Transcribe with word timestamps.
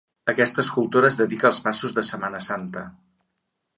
Aquesta 0.31 0.61
escultora 0.63 1.11
es 1.11 1.19
dedica 1.21 1.47
als 1.51 1.59
passos 1.67 1.93
de 1.99 2.07
Setmana 2.11 2.43
Santa. 2.47 2.87